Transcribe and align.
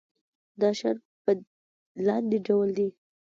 دا 0.61 0.69
شیان 0.79 0.97
په 1.23 1.31
لاندې 2.07 2.37
ډول 2.47 2.67
دي. 2.77 2.87